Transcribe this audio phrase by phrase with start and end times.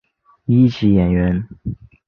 [0.45, 1.47] 一级演员。